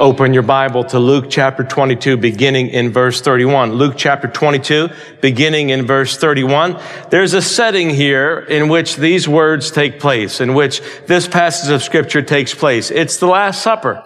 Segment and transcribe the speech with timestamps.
[0.00, 3.74] Open your Bible to Luke chapter 22, beginning in verse 31.
[3.74, 4.88] Luke chapter 22,
[5.20, 6.80] beginning in verse 31.
[7.10, 11.82] There's a setting here in which these words take place, in which this passage of
[11.82, 12.90] scripture takes place.
[12.90, 14.02] It's the Last Supper.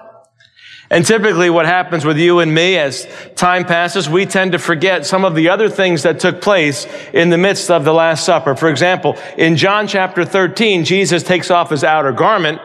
[0.91, 5.07] And typically what happens with you and me as time passes, we tend to forget
[5.07, 8.57] some of the other things that took place in the midst of the Last Supper.
[8.57, 12.61] For example, in John chapter 13, Jesus takes off his outer garment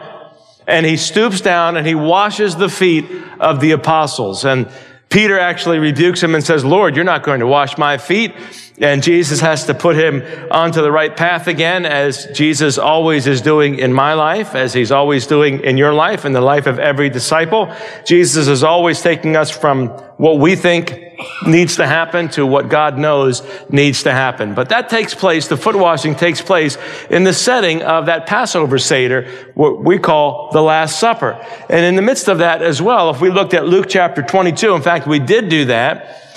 [0.70, 3.06] and he stoops down and he washes the feet
[3.40, 4.44] of the apostles.
[4.44, 4.70] And
[5.08, 8.32] Peter actually rebukes him and says, Lord, you're not going to wash my feet.
[8.80, 13.42] And Jesus has to put him onto the right path again, as Jesus always is
[13.42, 16.78] doing in my life, as he's always doing in your life, in the life of
[16.78, 17.74] every disciple.
[18.06, 20.98] Jesus is always taking us from what we think
[21.46, 24.54] needs to happen to what God knows needs to happen.
[24.54, 26.78] But that takes place, the foot washing takes place
[27.10, 31.32] in the setting of that Passover Seder, what we call the Last Supper.
[31.68, 34.74] And in the midst of that as well, if we looked at Luke chapter 22,
[34.74, 36.29] in fact, we did do that.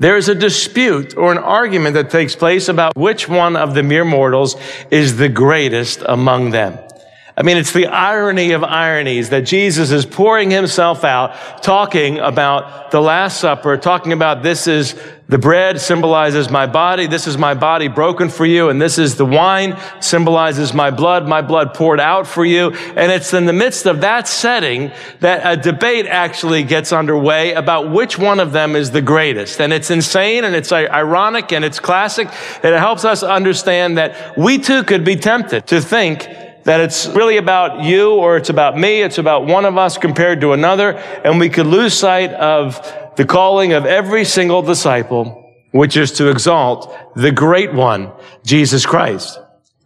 [0.00, 3.82] There is a dispute or an argument that takes place about which one of the
[3.82, 4.54] mere mortals
[4.92, 6.78] is the greatest among them.
[7.36, 12.92] I mean, it's the irony of ironies that Jesus is pouring himself out, talking about
[12.92, 17.06] the Last Supper, talking about this is the bread symbolizes my body.
[17.06, 18.70] This is my body broken for you.
[18.70, 22.70] And this is the wine symbolizes my blood, my blood poured out for you.
[22.70, 27.90] And it's in the midst of that setting that a debate actually gets underway about
[27.90, 29.60] which one of them is the greatest.
[29.60, 32.28] And it's insane and it's ironic and it's classic.
[32.62, 36.26] And it helps us understand that we too could be tempted to think
[36.64, 40.40] that it's really about you or it's about me, it's about one of us compared
[40.42, 40.92] to another,
[41.24, 42.76] and we could lose sight of
[43.18, 48.12] the calling of every single disciple, which is to exalt the great one,
[48.44, 49.40] Jesus Christ.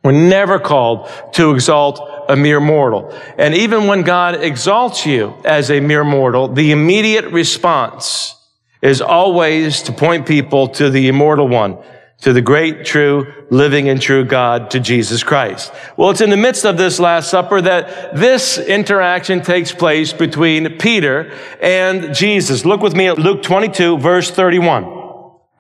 [0.04, 3.10] We're never called to exalt a mere mortal.
[3.38, 8.36] And even when God exalts you as a mere mortal, the immediate response
[8.82, 11.78] is always to point people to the immortal one,
[12.22, 15.72] to the great, true, living and true God, to Jesus Christ.
[15.96, 20.78] Well, it's in the midst of this Last Supper that this interaction takes place between
[20.78, 22.64] Peter and Jesus.
[22.64, 25.00] Look with me at Luke 22, verse 31.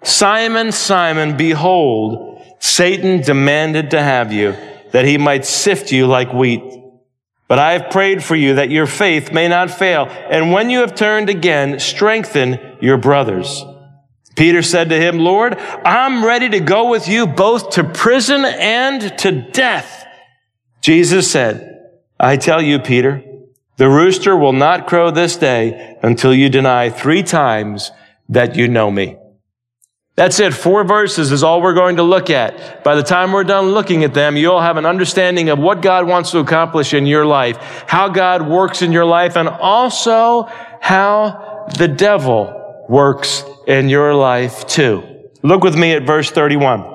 [0.04, 4.52] Simon, Simon, behold, Satan demanded to have you,
[4.92, 6.62] that he might sift you like wheat.
[7.48, 10.06] But I have prayed for you that your faith may not fail.
[10.08, 13.64] And when you have turned again, strengthen your brothers.
[14.34, 19.18] Peter said to him, Lord, I'm ready to go with you both to prison and
[19.18, 20.06] to death.
[20.80, 23.22] Jesus said, I tell you, Peter,
[23.76, 27.90] the rooster will not crow this day until you deny three times
[28.28, 29.16] that you know me.
[30.14, 30.52] That's it.
[30.52, 32.84] Four verses is all we're going to look at.
[32.84, 36.06] By the time we're done looking at them, you'll have an understanding of what God
[36.06, 37.56] wants to accomplish in your life,
[37.86, 40.44] how God works in your life, and also
[40.80, 45.02] how the devil works in your life too.
[45.42, 46.92] Look with me at verse 31.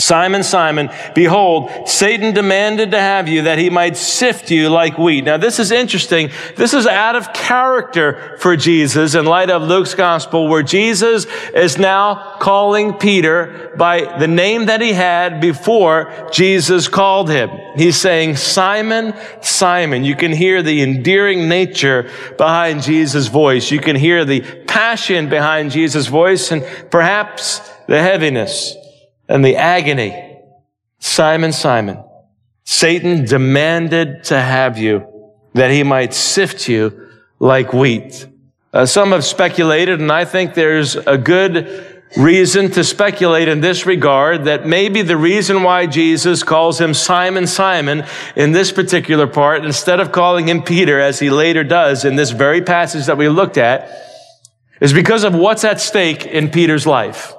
[0.00, 5.24] Simon, Simon, behold, Satan demanded to have you that he might sift you like wheat.
[5.24, 6.30] Now, this is interesting.
[6.56, 11.78] This is out of character for Jesus in light of Luke's gospel, where Jesus is
[11.78, 17.50] now calling Peter by the name that he had before Jesus called him.
[17.76, 20.04] He's saying, Simon, Simon.
[20.04, 23.70] You can hear the endearing nature behind Jesus' voice.
[23.70, 27.58] You can hear the passion behind Jesus' voice and perhaps
[27.88, 28.76] the heaviness
[29.28, 30.38] and the agony.
[31.00, 31.98] Simon, Simon,
[32.62, 35.04] Satan demanded to have you
[35.54, 37.08] that he might sift you
[37.40, 38.28] like wheat.
[38.72, 43.86] Uh, some have speculated, and I think there's a good reason to speculate in this
[43.86, 48.04] regard that maybe the reason why Jesus calls him Simon, Simon
[48.36, 52.30] in this particular part, instead of calling him Peter, as he later does in this
[52.30, 54.09] very passage that we looked at,
[54.80, 57.34] is because of what's at stake in Peter's life.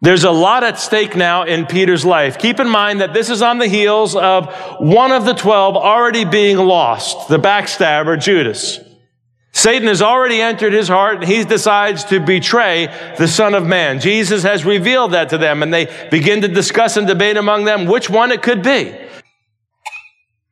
[0.00, 2.36] There's a lot at stake now in Peter's life.
[2.36, 6.26] Keep in mind that this is on the heels of one of the twelve already
[6.26, 8.80] being lost, the backstabber, Judas.
[9.52, 13.98] Satan has already entered his heart and he decides to betray the Son of Man.
[13.98, 17.86] Jesus has revealed that to them and they begin to discuss and debate among them
[17.86, 18.94] which one it could be.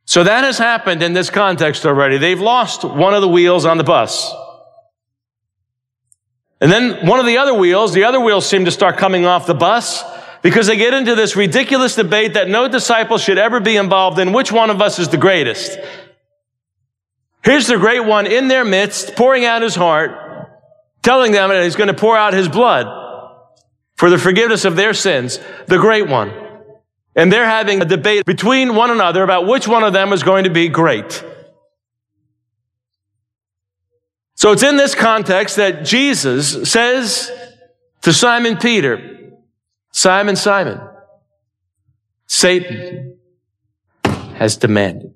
[0.05, 2.17] So that has happened in this context already.
[2.17, 4.33] They've lost one of the wheels on the bus.
[6.63, 9.45] And then one of the other wheels, the other wheels seem to start coming off
[9.45, 10.01] the bus
[10.41, 14.31] because they get into this ridiculous debate that no disciple should ever be involved in
[14.31, 15.77] which one of us is the greatest.
[17.43, 20.11] Here's the great one in their midst, pouring out his heart,
[21.01, 22.87] telling them that he's going to pour out his blood
[23.97, 26.31] for the forgiveness of their sins, the great one.
[27.13, 30.45] And they're having a debate between one another about which one of them is going
[30.45, 31.25] to be great.
[34.43, 37.31] So it's in this context that Jesus says
[38.01, 39.31] to Simon Peter,
[39.93, 40.81] Simon, Simon,
[42.27, 43.19] Satan
[44.33, 45.13] has demanded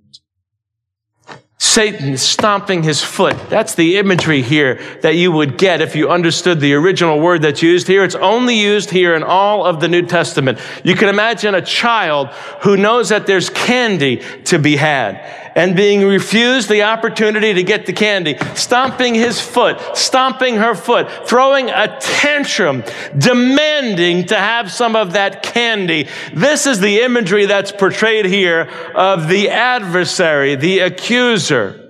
[1.59, 3.35] Satan stomping his foot.
[3.49, 7.61] That's the imagery here that you would get if you understood the original word that's
[7.61, 8.03] used here.
[8.03, 10.57] It's only used here in all of the New Testament.
[10.83, 12.29] You can imagine a child
[12.61, 17.87] who knows that there's candy to be had and being refused the opportunity to get
[17.87, 22.83] the candy, stomping his foot, stomping her foot, throwing a tantrum,
[23.17, 26.07] demanding to have some of that candy.
[26.31, 31.83] This is the imagery that's portrayed here of the adversary, the accuser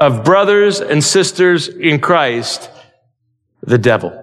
[0.00, 2.68] of brothers and sisters in Christ,
[3.62, 4.18] the devil.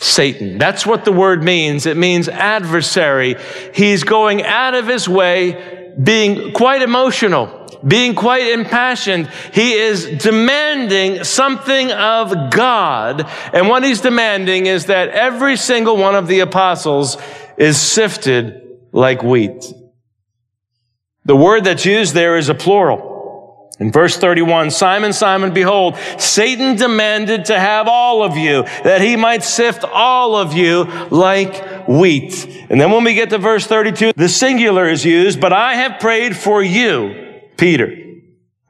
[0.00, 0.58] Satan.
[0.58, 1.84] That's what the word means.
[1.84, 3.36] It means adversary.
[3.74, 9.28] He's going out of his way being quite emotional, being quite impassioned.
[9.52, 13.28] He is demanding something of God.
[13.52, 17.16] And what he's demanding is that every single one of the apostles
[17.56, 18.62] is sifted
[18.92, 19.64] like wheat.
[21.24, 23.08] The word that's used there is a plural.
[23.80, 29.14] In verse 31, Simon, Simon, behold, Satan demanded to have all of you, that he
[29.14, 32.46] might sift all of you like wheat.
[32.68, 36.00] And then when we get to verse 32, the singular is used, but I have
[36.00, 37.96] prayed for you, Peter,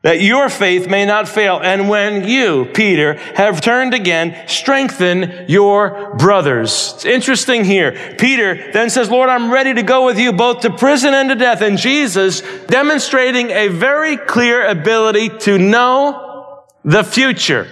[0.02, 1.58] that your faith may not fail.
[1.60, 6.92] And when you, Peter, have turned again, strengthen your brothers.
[6.94, 8.14] It's interesting here.
[8.18, 11.34] Peter then says, Lord, I'm ready to go with you both to prison and to
[11.34, 11.60] death.
[11.60, 17.66] And Jesus demonstrating a very clear ability to know the future.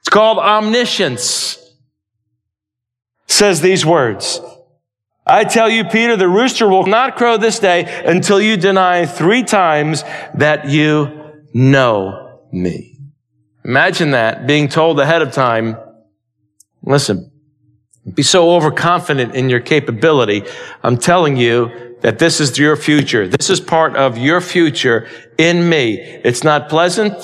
[0.00, 1.59] It's called omniscience
[3.30, 4.40] says these words.
[5.26, 9.44] I tell you, Peter, the rooster will not crow this day until you deny three
[9.44, 10.02] times
[10.34, 12.98] that you know me.
[13.64, 15.76] Imagine that being told ahead of time.
[16.82, 17.30] Listen,
[18.14, 20.42] be so overconfident in your capability.
[20.82, 23.28] I'm telling you that this is your future.
[23.28, 25.06] This is part of your future
[25.36, 25.98] in me.
[26.00, 27.14] It's not pleasant.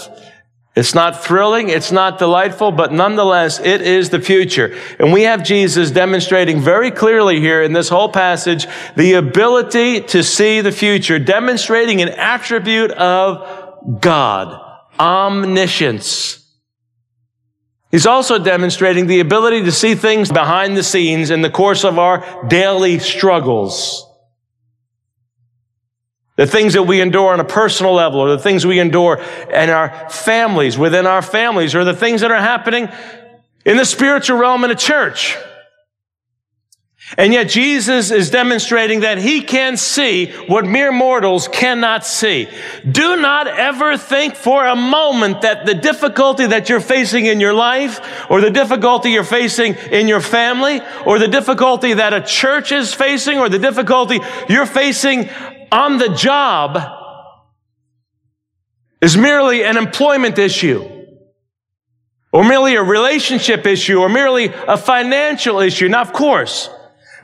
[0.76, 4.76] It's not thrilling, it's not delightful, but nonetheless, it is the future.
[4.98, 10.22] And we have Jesus demonstrating very clearly here in this whole passage the ability to
[10.22, 14.60] see the future, demonstrating an attribute of God,
[15.00, 16.46] omniscience.
[17.90, 21.98] He's also demonstrating the ability to see things behind the scenes in the course of
[21.98, 24.05] our daily struggles.
[26.36, 29.70] The things that we endure on a personal level, or the things we endure in
[29.70, 32.88] our families, within our families, or the things that are happening
[33.64, 35.36] in the spiritual realm in a church.
[37.16, 42.48] And yet Jesus is demonstrating that he can see what mere mortals cannot see.
[42.90, 47.54] Do not ever think for a moment that the difficulty that you're facing in your
[47.54, 52.72] life, or the difficulty you're facing in your family, or the difficulty that a church
[52.72, 54.18] is facing, or the difficulty
[54.48, 55.30] you're facing
[55.70, 56.78] on the job
[59.00, 60.84] is merely an employment issue
[62.32, 65.88] or merely a relationship issue or merely a financial issue.
[65.88, 66.68] Now, of course,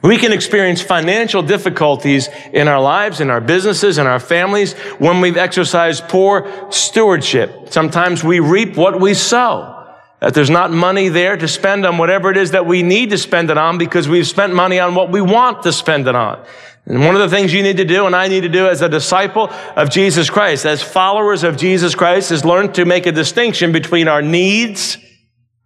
[0.02, 5.20] we can experience financial difficulties in our lives, in our businesses, in our families when
[5.20, 7.68] we've exercised poor stewardship.
[7.70, 9.78] Sometimes we reap what we sow.
[10.20, 13.18] That there's not money there to spend on whatever it is that we need to
[13.18, 16.44] spend it on because we've spent money on what we want to spend it on.
[16.86, 18.82] And one of the things you need to do and I need to do as
[18.82, 23.12] a disciple of Jesus Christ, as followers of Jesus Christ, is learn to make a
[23.12, 24.98] distinction between our needs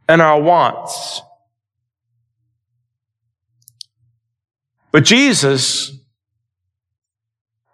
[0.09, 1.23] and our wants.
[4.93, 5.93] But Jesus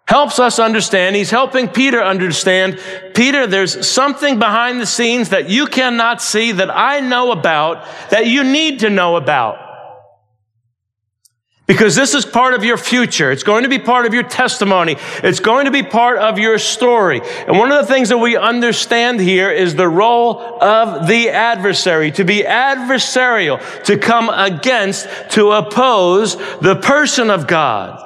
[0.07, 1.15] helps us understand.
[1.15, 2.79] He's helping Peter understand.
[3.13, 8.27] Peter, there's something behind the scenes that you cannot see that I know about that
[8.27, 9.62] you need to know about.
[11.73, 13.31] Because this is part of your future.
[13.31, 14.95] It's going to be part of your testimony.
[15.23, 17.19] It's going to be part of your story.
[17.47, 22.11] And one of the things that we understand here is the role of the adversary,
[22.11, 27.99] to be adversarial, to come against, to oppose the person of God.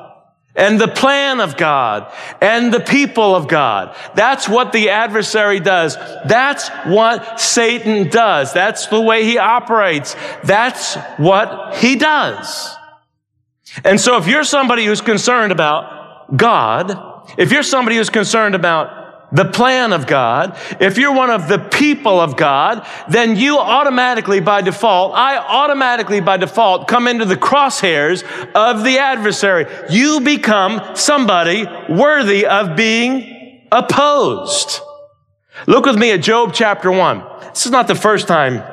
[0.58, 3.96] and the plan of God and the people of God.
[4.16, 5.96] That's what the adversary does.
[6.26, 8.54] That's what Satan does.
[8.54, 10.16] That's the way he operates.
[10.44, 12.77] That's what he does.
[13.84, 19.36] And so if you're somebody who's concerned about God, if you're somebody who's concerned about
[19.36, 24.40] the plan of God, if you're one of the people of God, then you automatically
[24.40, 29.66] by default, I automatically by default come into the crosshairs of the adversary.
[29.90, 34.80] You become somebody worthy of being opposed.
[35.66, 37.24] Look with me at Job chapter one.
[37.50, 38.64] This is not the first time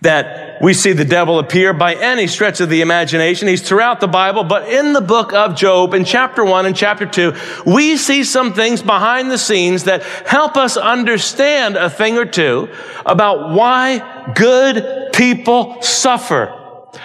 [0.00, 3.48] that we see the devil appear by any stretch of the imagination.
[3.48, 7.06] He's throughout the Bible, but in the book of Job, in chapter one and chapter
[7.06, 7.34] two,
[7.66, 12.68] we see some things behind the scenes that help us understand a thing or two
[13.06, 16.54] about why good people suffer.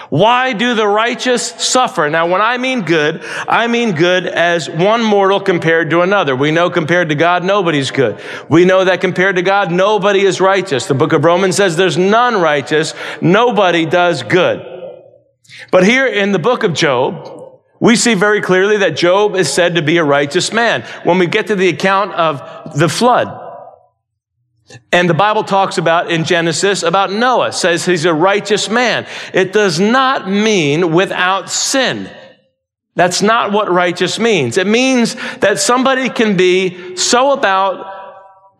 [0.09, 2.09] Why do the righteous suffer?
[2.09, 6.35] Now, when I mean good, I mean good as one mortal compared to another.
[6.35, 8.21] We know compared to God, nobody's good.
[8.49, 10.85] We know that compared to God, nobody is righteous.
[10.85, 12.93] The book of Romans says there's none righteous.
[13.21, 14.65] Nobody does good.
[15.69, 17.29] But here in the book of Job,
[17.81, 20.83] we see very clearly that Job is said to be a righteous man.
[21.03, 23.42] When we get to the account of the flood,
[24.91, 29.05] and the Bible talks about in Genesis about Noah, says he's a righteous man.
[29.33, 32.09] It does not mean without sin.
[32.95, 34.57] That's not what righteous means.
[34.57, 37.91] It means that somebody can be so about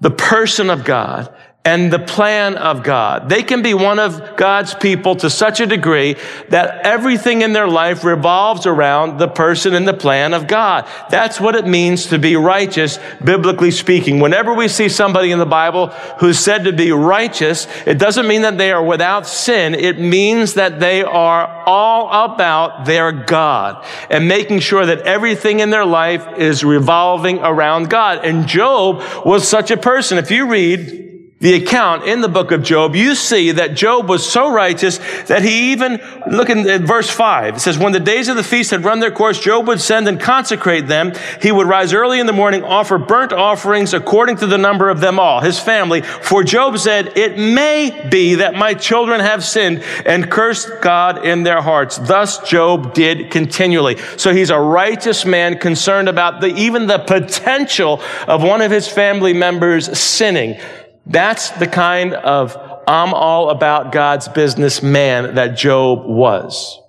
[0.01, 1.33] the person of God
[1.65, 3.29] and the plan of God.
[3.29, 6.17] They can be one of God's people to such a degree
[6.50, 10.86] that everything in their life revolves around the person and the plan of God.
[11.10, 14.20] That's what it means to be righteous, biblically speaking.
[14.20, 15.88] Whenever we see somebody in the Bible
[16.20, 19.74] who's said to be righteous, it doesn't mean that they are without sin.
[19.74, 25.70] It means that they are all about their God and making sure that everything in
[25.70, 28.25] their life is revolving around God.
[28.25, 30.17] And Job was such a person.
[30.17, 31.12] If you read
[31.43, 35.41] the account in the book of Job, you see that Job was so righteous that
[35.41, 36.00] he even,
[36.31, 39.12] look at verse 5, it says, When the days of the feast had run their
[39.12, 41.12] course, Job would send and consecrate them.
[41.41, 45.01] He would rise early in the morning, offer burnt offerings according to the number of
[45.01, 46.00] them all, his family.
[46.00, 51.43] For Job said, It may be that my children have sinned and cursed God in
[51.43, 51.97] their hearts.
[51.97, 53.97] Thus Job did continually.
[54.15, 58.88] So he's a righteous man concerned about the, even the potential of one of his
[58.88, 60.57] family members sinning.
[61.05, 62.57] That's the kind of
[62.88, 66.79] I'm all about God's business man that Job was.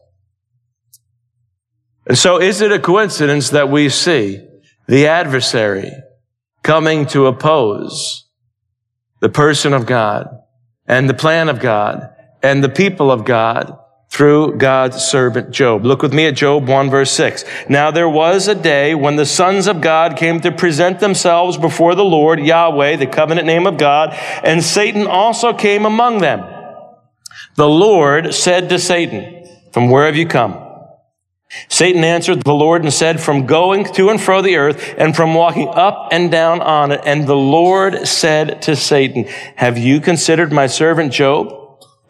[2.06, 4.46] And so is it a coincidence that we see
[4.86, 5.90] the adversary
[6.62, 8.28] coming to oppose
[9.20, 10.28] the person of God
[10.86, 12.10] and the plan of God
[12.42, 13.78] and the people of God
[14.14, 15.84] through God's servant Job.
[15.84, 17.44] Look with me at Job 1 verse 6.
[17.68, 21.96] Now there was a day when the sons of God came to present themselves before
[21.96, 24.10] the Lord, Yahweh, the covenant name of God,
[24.44, 26.48] and Satan also came among them.
[27.56, 30.60] The Lord said to Satan, From where have you come?
[31.68, 35.34] Satan answered the Lord and said, From going to and fro the earth and from
[35.34, 37.00] walking up and down on it.
[37.04, 39.24] And the Lord said to Satan,
[39.56, 41.63] Have you considered my servant Job?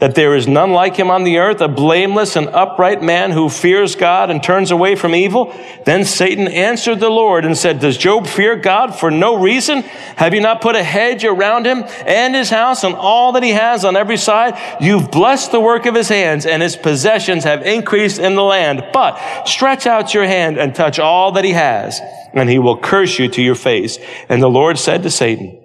[0.05, 3.49] That there is none like him on the earth, a blameless and upright man who
[3.49, 5.59] fears God and turns away from evil?
[5.87, 9.81] Then Satan answered the Lord and said, Does Job fear God for no reason?
[10.17, 13.53] Have you not put a hedge around him and his house and all that he
[13.53, 14.59] has on every side?
[14.79, 18.85] You've blessed the work of his hands and his possessions have increased in the land.
[18.93, 21.99] But stretch out your hand and touch all that he has
[22.35, 23.97] and he will curse you to your face.
[24.29, 25.63] And the Lord said to Satan,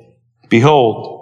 [0.48, 1.19] Behold,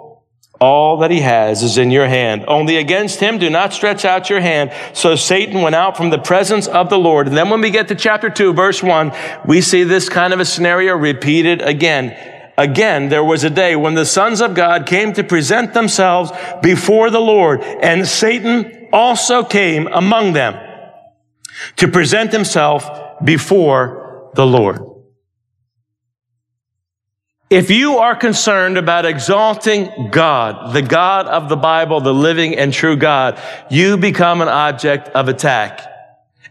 [0.60, 2.44] all that he has is in your hand.
[2.48, 4.72] Only against him do not stretch out your hand.
[4.92, 7.28] So Satan went out from the presence of the Lord.
[7.28, 9.12] And then when we get to chapter 2, verse 1,
[9.46, 12.16] we see this kind of a scenario repeated again.
[12.56, 17.08] Again, there was a day when the sons of God came to present themselves before
[17.08, 20.58] the Lord, and Satan also came among them
[21.76, 22.84] to present himself
[23.24, 24.87] before the Lord.
[27.50, 32.74] If you are concerned about exalting God, the God of the Bible, the living and
[32.74, 33.40] true God,
[33.70, 35.80] you become an object of attack.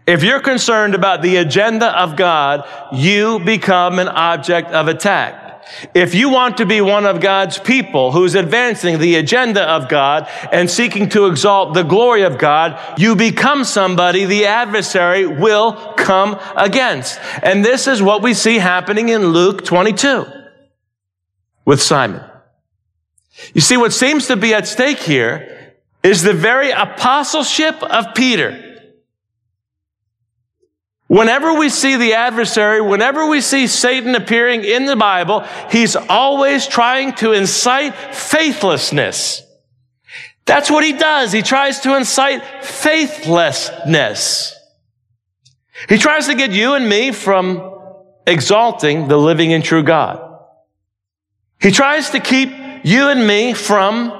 [0.07, 5.63] If you're concerned about the agenda of God, you become an object of attack.
[5.93, 10.27] If you want to be one of God's people who's advancing the agenda of God
[10.51, 16.39] and seeking to exalt the glory of God, you become somebody the adversary will come
[16.55, 17.19] against.
[17.43, 20.37] And this is what we see happening in Luke 22
[21.67, 22.24] with Simon.
[23.53, 28.63] You see, what seems to be at stake here is the very apostleship of Peter.
[31.07, 36.67] Whenever we see the adversary, whenever we see Satan appearing in the Bible, he's always
[36.67, 39.43] trying to incite faithlessness.
[40.45, 41.33] That's what he does.
[41.33, 44.55] He tries to incite faithlessness.
[45.89, 47.77] He tries to get you and me from
[48.25, 50.26] exalting the living and true God.
[51.59, 52.49] He tries to keep
[52.83, 54.11] you and me from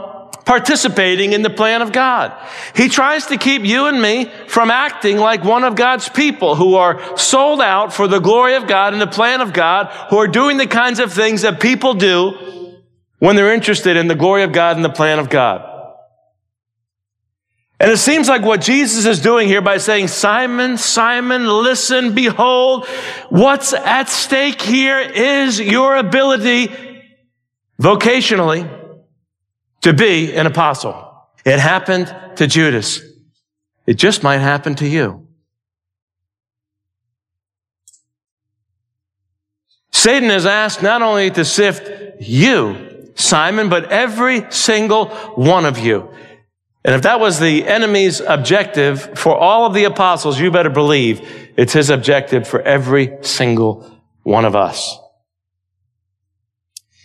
[0.48, 2.34] participating in the plan of God.
[2.74, 6.76] He tries to keep you and me from acting like one of God's people who
[6.76, 10.28] are sold out for the glory of God and the plan of God, who are
[10.28, 12.74] doing the kinds of things that people do
[13.20, 15.74] when they're interested in the glory of God and the plan of God.
[17.80, 22.88] And it seems like what Jesus is doing here by saying, Simon, Simon, listen, behold,
[23.30, 26.72] what's at stake here is your ability
[27.80, 28.70] vocationally
[29.82, 31.04] to be an apostle.
[31.46, 33.02] It happened to Judas.
[33.86, 35.28] It just might happen to you.
[39.92, 46.10] Satan is asked not only to sift you, Simon, but every single one of you.
[46.86, 51.52] And if that was the enemy's objective for all of the apostles, you better believe
[51.58, 54.98] it's his objective for every single one of us.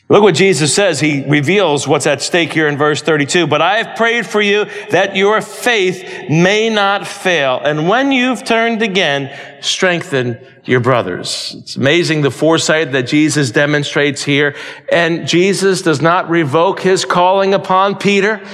[0.08, 1.00] Look what Jesus says.
[1.00, 3.46] He reveals what's at stake here in verse 32.
[3.46, 7.60] But I have prayed for you that your faith may not fail.
[7.64, 11.56] And when you've turned again, strengthen your brothers.
[11.58, 14.54] It's amazing the foresight that Jesus demonstrates here.
[14.90, 18.44] And Jesus does not revoke his calling upon Peter.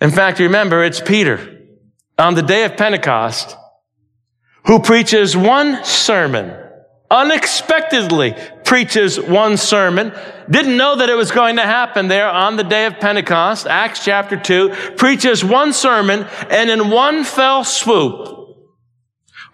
[0.00, 1.54] In fact, remember, it's Peter
[2.18, 3.56] on the day of Pentecost
[4.66, 6.52] who preaches one sermon,
[7.10, 8.34] unexpectedly
[8.66, 10.12] preaches one sermon,
[10.50, 14.04] didn't know that it was going to happen there on the day of Pentecost, Acts
[14.04, 18.45] chapter 2, preaches one sermon, and in one fell swoop,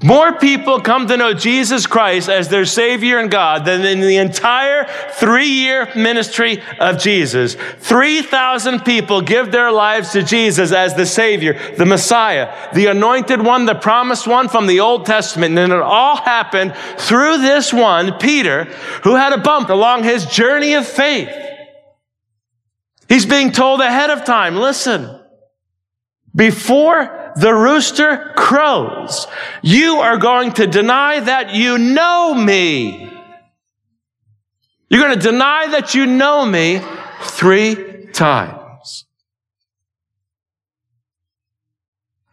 [0.01, 4.17] more people come to know Jesus Christ as their Savior and God than in the
[4.17, 7.55] entire three year ministry of Jesus.
[7.55, 13.65] 3,000 people give their lives to Jesus as the Savior, the Messiah, the anointed one,
[13.65, 15.57] the promised one from the Old Testament.
[15.57, 18.65] And it all happened through this one, Peter,
[19.05, 21.31] who had a bump along his journey of faith.
[23.09, 25.22] He's being told ahead of time, listen,
[26.35, 29.27] before the rooster crows,
[29.63, 33.11] you are going to deny that you know me.
[34.89, 36.81] You're going to deny that you know me
[37.23, 39.07] three times.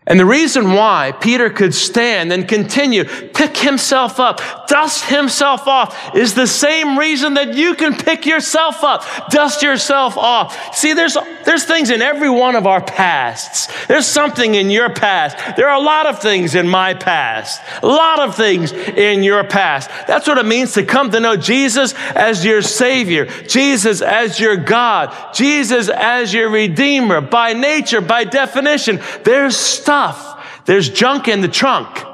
[0.05, 6.15] And the reason why Peter could stand and continue, pick himself up, dust himself off,
[6.15, 10.75] is the same reason that you can pick yourself up, dust yourself off.
[10.75, 13.67] See, there's, there's things in every one of our pasts.
[13.87, 15.57] There's something in your past.
[15.57, 19.43] There are a lot of things in my past, a lot of things in your
[19.43, 19.89] past.
[20.07, 24.55] That's what it means to come to know Jesus as your Savior, Jesus as your
[24.55, 27.21] God, Jesus as your Redeemer.
[27.21, 30.65] By nature, by definition, there's stuff.
[30.65, 32.08] There's junk in the trunk.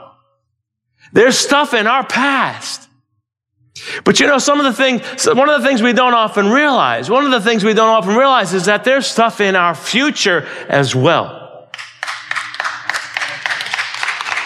[1.15, 2.89] There's stuff in our past.
[4.03, 7.09] But you know, some of the things, one of the things we don't often realize,
[7.09, 10.45] one of the things we don't often realize is that there's stuff in our future
[10.67, 11.44] as well.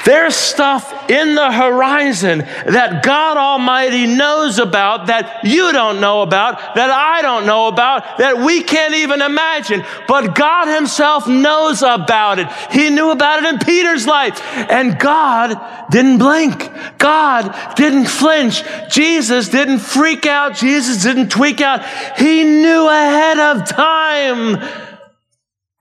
[0.05, 6.75] There's stuff in the horizon that God Almighty knows about that you don't know about,
[6.75, 9.83] that I don't know about, that we can't even imagine.
[10.07, 12.47] But God Himself knows about it.
[12.71, 14.41] He knew about it in Peter's life.
[14.55, 15.59] And God
[15.91, 16.71] didn't blink.
[16.97, 18.63] God didn't flinch.
[18.89, 20.55] Jesus didn't freak out.
[20.55, 21.85] Jesus didn't tweak out.
[22.17, 24.65] He knew ahead of time.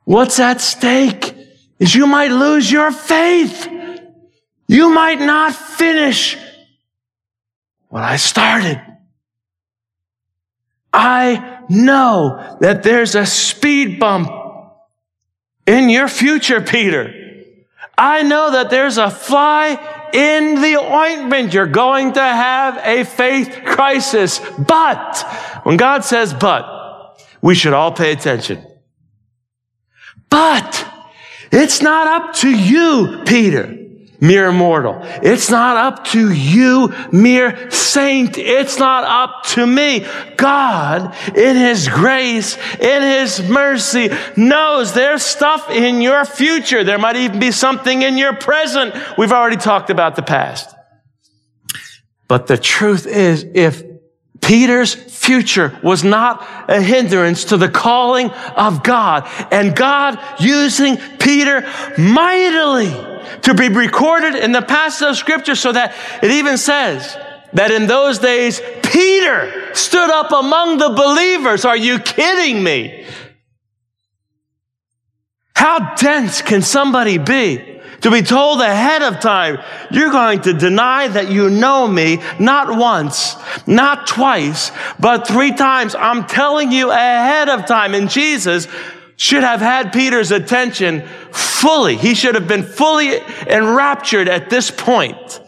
[0.05, 1.35] What's at stake
[1.79, 3.78] is you might lose your faith.
[4.69, 6.37] You might not finish
[7.89, 8.81] what I started.
[10.93, 14.31] I know that there's a speed bump
[15.67, 17.15] in your future, Peter.
[17.97, 21.55] I know that there's a fly in the ointment.
[21.55, 24.39] You're going to have a faith crisis.
[24.59, 25.19] But
[25.63, 28.65] when God says but, we should all pay attention.
[30.29, 30.87] But
[31.51, 33.88] it's not up to you, Peter
[34.21, 34.99] mere mortal.
[35.23, 38.37] It's not up to you, mere saint.
[38.37, 40.07] It's not up to me.
[40.37, 46.85] God, in His grace, in His mercy, knows there's stuff in your future.
[46.85, 48.95] There might even be something in your present.
[49.17, 50.75] We've already talked about the past.
[52.27, 53.83] But the truth is, if
[54.41, 61.63] Peter's future was not a hindrance to the calling of God, and God using Peter
[61.97, 67.17] mightily, to be recorded in the passage of scripture so that it even says
[67.53, 71.65] that in those days, Peter stood up among the believers.
[71.65, 73.07] Are you kidding me?
[75.55, 77.81] How dense can somebody be?
[78.03, 79.59] To be told ahead of time,
[79.91, 83.35] you're going to deny that you know me not once,
[83.67, 85.97] not twice, but three times.
[85.97, 87.95] I'm telling you ahead of time.
[87.95, 88.69] And Jesus
[89.19, 91.03] should have had Peter's attention
[91.33, 91.97] fully.
[91.97, 95.41] He should have been fully enraptured at this point.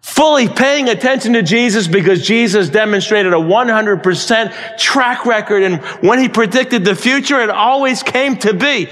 [0.00, 5.62] Fully paying attention to Jesus because Jesus demonstrated a 100% track record.
[5.62, 8.88] And when he predicted the future, it always came to be.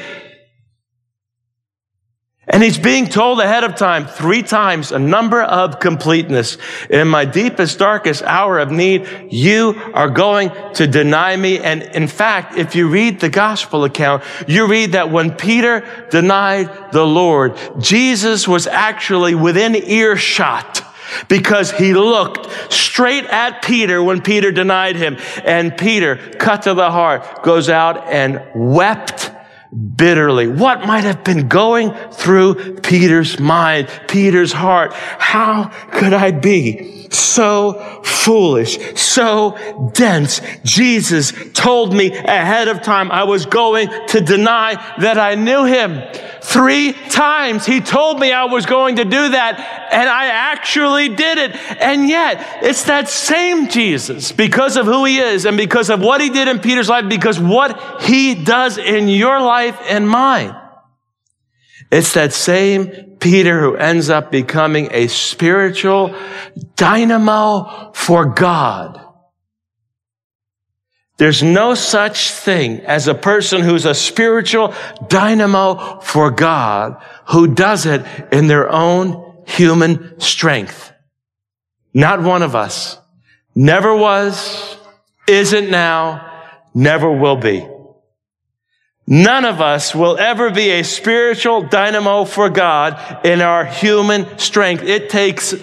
[2.46, 6.58] And he's being told ahead of time, three times, a number of completeness.
[6.90, 11.58] In my deepest, darkest hour of need, you are going to deny me.
[11.58, 16.92] And in fact, if you read the gospel account, you read that when Peter denied
[16.92, 20.82] the Lord, Jesus was actually within earshot
[21.28, 25.16] because he looked straight at Peter when Peter denied him.
[25.44, 29.30] And Peter, cut to the heart, goes out and wept
[29.74, 30.46] bitterly.
[30.46, 34.92] What might have been going through Peter's mind, Peter's heart?
[34.92, 40.40] How could I be so foolish, so dense?
[40.64, 46.02] Jesus told me ahead of time I was going to deny that I knew him.
[46.44, 51.38] Three times he told me I was going to do that, and I actually did
[51.38, 51.56] it.
[51.80, 56.20] And yet, it's that same Jesus, because of who he is and because of what
[56.20, 60.54] he did in Peter's life, because what he does in your life and mine.
[61.90, 66.14] It's that same Peter who ends up becoming a spiritual
[66.76, 69.03] dynamo for God
[71.16, 74.74] there's no such thing as a person who's a spiritual
[75.08, 80.92] dynamo for God who does it in their own human strength.
[81.92, 82.98] Not one of us.
[83.54, 84.76] Never was,
[85.28, 86.42] isn't now,
[86.74, 87.68] never will be.
[89.06, 94.82] None of us will ever be a spiritual dynamo for God in our human strength.
[94.82, 95.54] It takes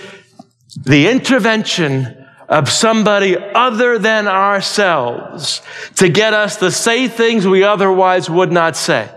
[0.78, 2.21] the intervention
[2.52, 5.62] of somebody other than ourselves
[5.96, 9.10] to get us to say things we otherwise would not say,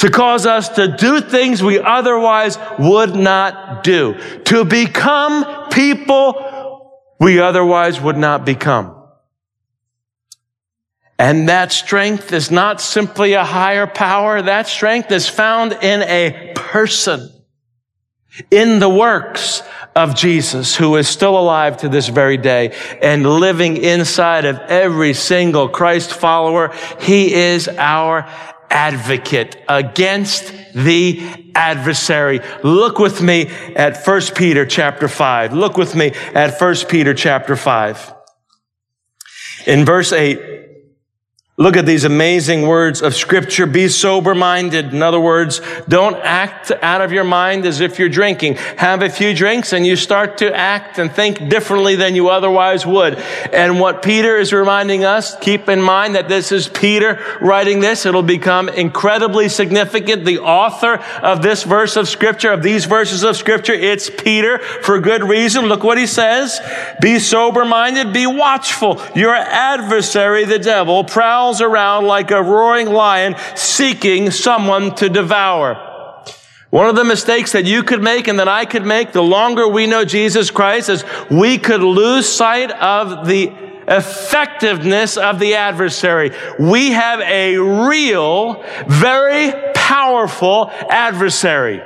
[0.00, 7.38] to cause us to do things we otherwise would not do, to become people we
[7.38, 8.98] otherwise would not become.
[11.16, 14.42] And that strength is not simply a higher power.
[14.42, 17.30] That strength is found in a person,
[18.50, 19.62] in the works
[19.94, 25.14] of Jesus, who is still alive to this very day and living inside of every
[25.14, 26.74] single Christ follower.
[27.00, 28.28] He is our
[28.70, 31.22] advocate against the
[31.54, 32.40] adversary.
[32.62, 35.52] Look with me at 1 Peter chapter 5.
[35.52, 38.14] Look with me at 1 Peter chapter 5.
[39.66, 40.51] In verse 8,
[41.58, 43.66] Look at these amazing words of scripture.
[43.66, 44.94] Be sober minded.
[44.94, 48.54] In other words, don't act out of your mind as if you're drinking.
[48.78, 52.86] Have a few drinks and you start to act and think differently than you otherwise
[52.86, 53.18] would.
[53.52, 58.06] And what Peter is reminding us, keep in mind that this is Peter writing this.
[58.06, 60.24] It'll become incredibly significant.
[60.24, 64.98] The author of this verse of scripture, of these verses of scripture, it's Peter for
[65.00, 65.66] good reason.
[65.66, 66.62] Look what he says.
[67.02, 68.14] Be sober minded.
[68.14, 69.02] Be watchful.
[69.14, 75.76] Your adversary, the devil, proud prowls around like a roaring lion seeking someone to devour.
[76.70, 79.68] One of the mistakes that you could make and that I could make the longer
[79.68, 83.52] we know Jesus Christ is we could lose sight of the
[83.86, 86.30] effectiveness of the adversary.
[86.58, 91.82] We have a real, very powerful adversary.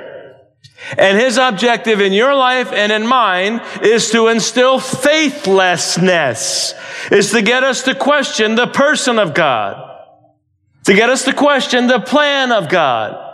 [0.97, 6.73] And his objective in your life and in mine is to instill faithlessness,
[7.11, 9.83] is to get us to question the person of God,
[10.85, 13.25] to get us to question the plan of God,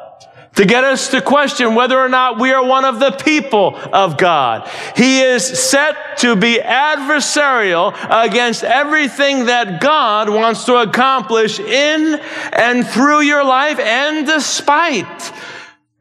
[0.56, 4.18] to get us to question whether or not we are one of the people of
[4.18, 4.68] God.
[4.96, 12.20] He is set to be adversarial against everything that God wants to accomplish in
[12.52, 15.32] and through your life and despite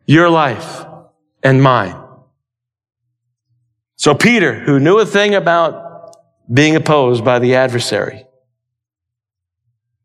[0.06, 0.86] your life
[1.42, 1.96] and mine.
[3.96, 6.16] So Peter, who knew a thing about
[6.52, 8.24] being opposed by the adversary,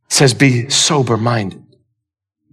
[0.10, 1.67] says, be sober minded.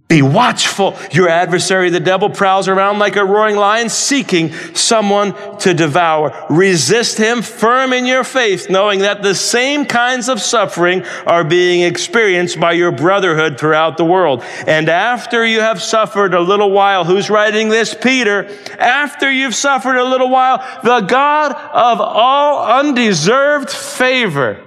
[0.07, 0.95] Be watchful.
[1.11, 6.45] Your adversary, the devil, prowls around like a roaring lion seeking someone to devour.
[6.47, 11.81] Resist him firm in your faith, knowing that the same kinds of suffering are being
[11.81, 14.43] experienced by your brotherhood throughout the world.
[14.67, 17.95] And after you have suffered a little while, who's writing this?
[17.95, 18.47] Peter.
[18.77, 24.63] After you've suffered a little while, the God of all undeserved favor,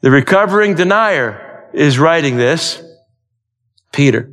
[0.00, 2.82] the recovering denier is writing this
[3.94, 4.30] Peter.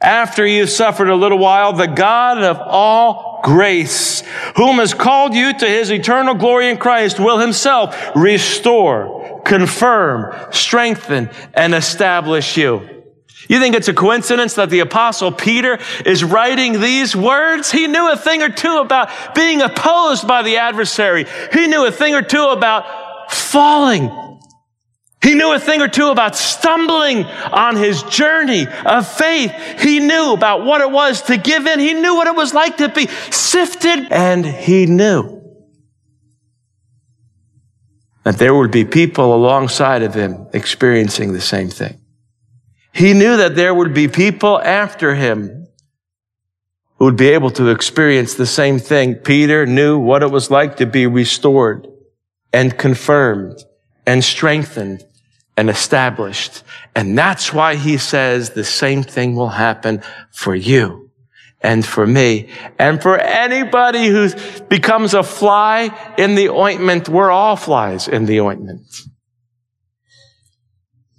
[0.00, 4.22] After you've suffered a little while, the God of all grace,
[4.56, 11.30] whom has called you to his eternal glory in Christ, will himself restore, confirm, strengthen,
[11.54, 12.88] and establish you.
[13.48, 17.70] You think it's a coincidence that the apostle Peter is writing these words?
[17.70, 21.26] He knew a thing or two about being opposed by the adversary.
[21.52, 24.10] He knew a thing or two about falling
[25.22, 29.52] he knew a thing or two about stumbling on his journey of faith.
[29.80, 31.78] He knew about what it was to give in.
[31.78, 34.08] He knew what it was like to be sifted.
[34.10, 35.40] And he knew
[38.24, 42.00] that there would be people alongside of him experiencing the same thing.
[42.92, 45.68] He knew that there would be people after him
[46.96, 49.14] who would be able to experience the same thing.
[49.14, 51.86] Peter knew what it was like to be restored
[52.52, 53.62] and confirmed
[54.04, 55.04] and strengthened
[55.56, 56.62] and established.
[56.94, 61.10] And that's why he says the same thing will happen for you
[61.60, 64.30] and for me and for anybody who
[64.68, 67.08] becomes a fly in the ointment.
[67.08, 68.82] We're all flies in the ointment.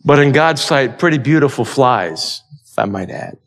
[0.05, 3.37] But in God's sight, pretty beautiful flies, if I might add.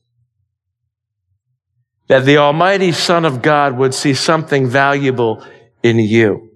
[2.08, 5.44] That the Almighty Son of God would see something valuable
[5.82, 6.50] in you.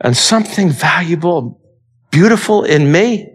[0.00, 1.59] And something valuable
[2.10, 3.32] beautiful in me,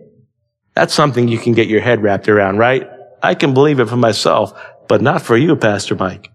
[0.74, 2.88] that's something you can get your head wrapped around, right?
[3.24, 4.54] I can believe it for myself,
[4.88, 6.32] but not for you, Pastor Mike.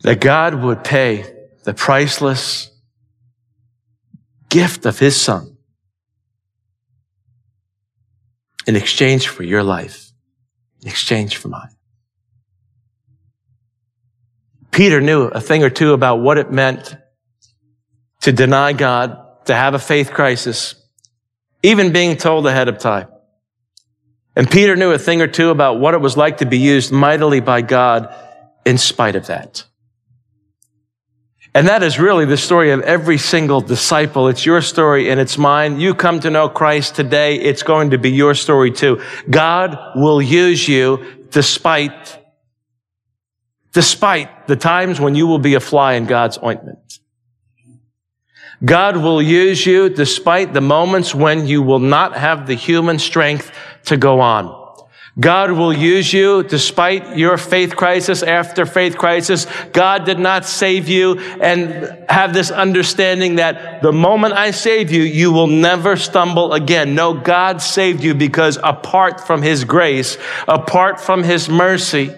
[0.00, 1.32] That God would pay
[1.64, 2.70] the priceless
[4.48, 5.56] gift of his son
[8.66, 10.12] in exchange for your life,
[10.82, 11.70] in exchange for mine.
[14.72, 16.96] Peter knew a thing or two about what it meant
[18.22, 20.74] to deny God, to have a faith crisis,
[21.62, 23.08] even being told ahead of time.
[24.34, 26.90] And Peter knew a thing or two about what it was like to be used
[26.90, 28.14] mightily by God
[28.64, 29.64] in spite of that.
[31.54, 34.28] And that is really the story of every single disciple.
[34.28, 35.80] It's your story and it's mine.
[35.80, 37.36] You come to know Christ today.
[37.36, 39.02] It's going to be your story too.
[39.28, 42.21] God will use you despite
[43.72, 47.00] despite the times when you will be a fly in God's ointment.
[48.64, 53.50] God will use you despite the moments when you will not have the human strength
[53.86, 54.62] to go on.
[55.20, 59.46] God will use you despite your faith crisis after faith crisis.
[59.72, 65.02] God did not save you and have this understanding that the moment I save you,
[65.02, 66.94] you will never stumble again.
[66.94, 70.16] No, God saved you because apart from His grace,
[70.48, 72.14] apart from His mercy,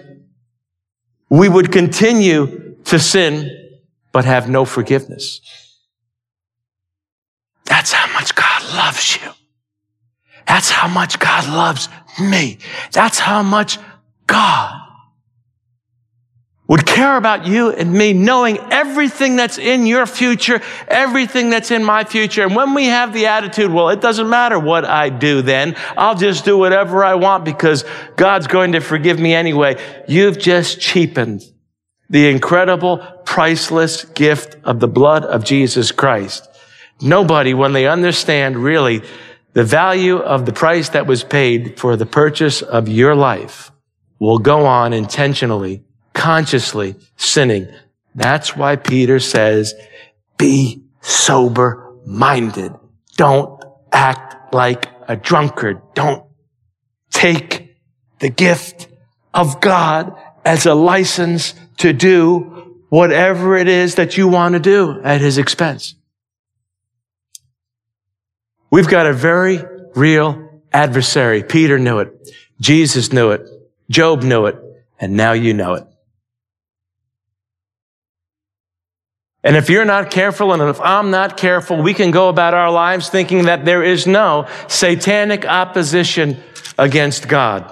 [1.35, 3.51] we would continue to sin,
[4.11, 5.41] but have no forgiveness.
[7.65, 9.31] That's how much God loves you.
[10.47, 12.59] That's how much God loves me.
[12.91, 13.77] That's how much
[14.27, 14.84] God
[16.67, 21.83] would care about you and me, knowing everything that's in your future, everything that's in
[21.83, 22.43] my future.
[22.43, 26.15] And when we have the attitude, well, it doesn't matter what I do then, I'll
[26.15, 29.79] just do whatever I want because God's going to forgive me anyway.
[30.07, 31.43] You've just cheapened
[32.09, 36.47] the incredible, priceless gift of the blood of Jesus Christ.
[37.01, 39.01] Nobody, when they understand really
[39.53, 43.71] the value of the price that was paid for the purchase of your life,
[44.19, 45.83] will go on intentionally
[46.15, 47.67] consciously sinning.
[48.15, 49.75] That's why Peter says,
[50.37, 52.73] be sober minded.
[53.17, 55.81] Don't act like a drunkard.
[55.93, 56.25] Don't
[57.11, 57.75] take
[58.19, 58.87] the gift
[59.33, 65.01] of God as a license to do whatever it is that you want to do
[65.03, 65.95] at his expense.
[68.71, 69.63] We've got a very
[69.95, 71.43] real adversary.
[71.43, 72.29] Peter knew it.
[72.59, 73.47] Jesus knew it.
[73.89, 74.55] Job knew it.
[74.99, 75.85] And now you know it.
[79.45, 82.71] And if you're not careful and if I'm not careful, we can go about our
[82.71, 86.41] lives thinking that there is no satanic opposition
[86.79, 87.71] against God.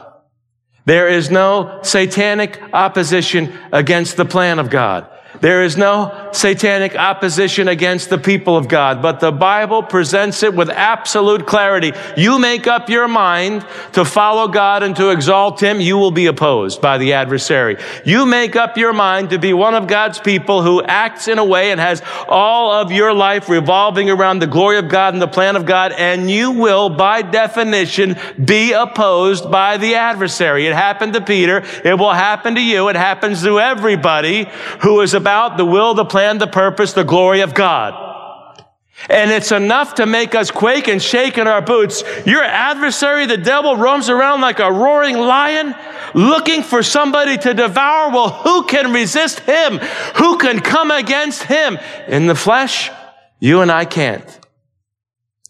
[0.85, 5.09] There is no satanic opposition against the plan of God.
[5.41, 10.55] There is no satanic opposition against the people of God, but the Bible presents it
[10.55, 11.91] with absolute clarity.
[12.17, 16.25] You make up your mind to follow God and to exalt Him, you will be
[16.25, 17.77] opposed by the adversary.
[18.03, 21.45] You make up your mind to be one of God's people who acts in a
[21.45, 25.27] way and has all of your life revolving around the glory of God and the
[25.27, 30.65] plan of God, and you will, by definition, be opposed by the adversary.
[30.65, 31.63] It happened to Peter.
[31.85, 32.89] It will happen to you.
[32.89, 34.47] It happens to everybody
[34.81, 38.11] who is about the will, the plan, the purpose, the glory of God.
[39.09, 42.03] And it's enough to make us quake and shake in our boots.
[42.25, 45.75] Your adversary, the devil, roams around like a roaring lion
[46.13, 48.11] looking for somebody to devour.
[48.11, 49.79] Well, who can resist him?
[50.17, 51.77] Who can come against him?
[52.07, 52.91] In the flesh,
[53.39, 54.39] you and I can't.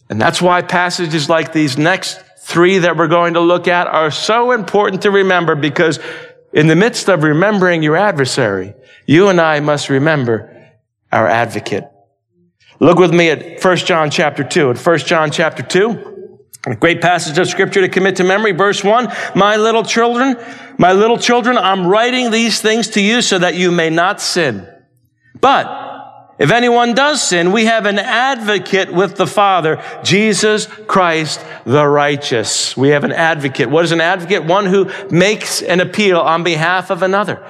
[0.10, 4.12] And that's why passages like these next three that we're going to look at are
[4.12, 6.00] so important to remember because
[6.54, 8.74] in the midst of remembering your adversary,
[9.06, 10.53] you and I must remember
[11.14, 11.86] our advocate.
[12.80, 14.72] Look with me at 1 John chapter 2.
[14.72, 18.52] At 1 John chapter 2, a great passage of scripture to commit to memory.
[18.52, 20.36] Verse 1, my little children,
[20.78, 24.68] my little children, I'm writing these things to you so that you may not sin.
[25.40, 31.86] But if anyone does sin, we have an advocate with the Father, Jesus Christ the
[31.88, 32.76] righteous.
[32.76, 33.70] We have an advocate.
[33.70, 34.44] What is an advocate?
[34.44, 37.46] One who makes an appeal on behalf of another.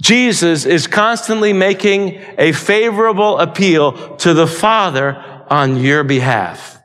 [0.00, 6.78] Jesus is constantly making a favorable appeal to the Father on your behalf.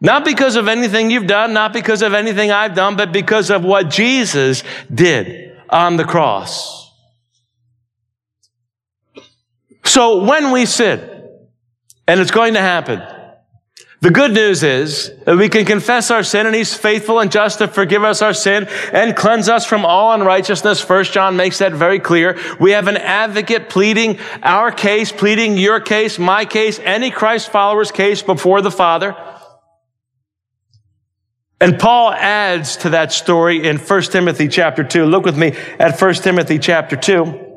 [0.00, 3.64] Not because of anything you've done, not because of anything I've done, but because of
[3.64, 4.62] what Jesus
[4.92, 6.90] did on the cross.
[9.84, 11.06] So when we sin,
[12.06, 13.02] and it's going to happen,
[14.00, 17.58] the good news is that we can confess our sin and he's faithful and just
[17.58, 20.80] to forgive us our sin and cleanse us from all unrighteousness.
[20.80, 22.38] First John makes that very clear.
[22.58, 27.92] We have an advocate pleading our case, pleading your case, my case, any Christ follower's
[27.92, 29.14] case before the Father.
[31.60, 35.04] And Paul adds to that story in 1 Timothy chapter 2.
[35.04, 37.49] Look with me at 1 Timothy chapter 2.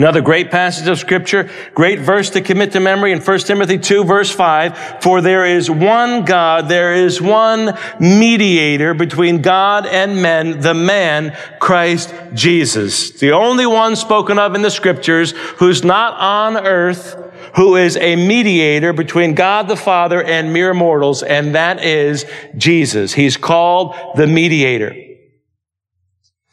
[0.00, 4.04] Another great passage of scripture, great verse to commit to memory in 1 Timothy 2
[4.04, 5.02] verse 5.
[5.02, 11.36] For there is one God, there is one mediator between God and men, the man,
[11.58, 13.10] Christ Jesus.
[13.10, 17.16] The only one spoken of in the scriptures who's not on earth,
[17.56, 22.24] who is a mediator between God the Father and mere mortals, and that is
[22.56, 23.12] Jesus.
[23.12, 25.09] He's called the mediator.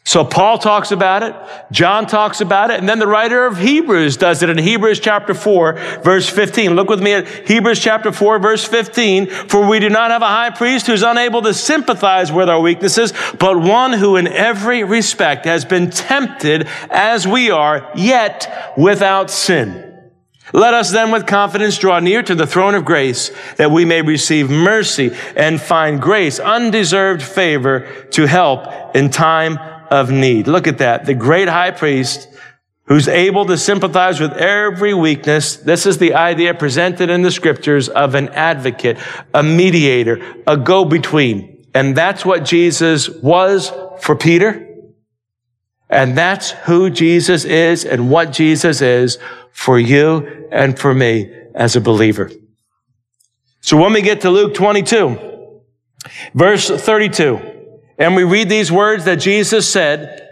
[0.08, 1.36] So Paul talks about it,
[1.70, 5.34] John talks about it, and then the writer of Hebrews does it in Hebrews chapter
[5.34, 6.74] 4, verse 15.
[6.74, 9.26] Look with me at Hebrews chapter 4, verse 15.
[9.26, 13.12] For we do not have a high priest who's unable to sympathize with our weaknesses,
[13.38, 19.84] but one who in every respect has been tempted as we are, yet without sin.
[20.54, 24.00] Let us then with confidence draw near to the throne of grace that we may
[24.00, 27.80] receive mercy and find grace, undeserved favor
[28.12, 29.58] to help in time
[29.90, 30.46] of need.
[30.46, 31.06] Look at that.
[31.06, 32.28] The great high priest
[32.88, 35.56] who's able to sympathize with every weakness.
[35.56, 38.98] This is the idea presented in the scriptures of an advocate,
[39.34, 41.66] a mediator, a go-between.
[41.74, 43.70] And that's what Jesus was
[44.00, 44.64] for Peter.
[45.90, 49.18] And that's who Jesus is and what Jesus is
[49.52, 52.30] for you and for me as a believer.
[53.60, 55.60] So when we get to Luke 22,
[56.34, 57.57] verse 32,
[57.98, 60.26] and we read these words that Jesus said,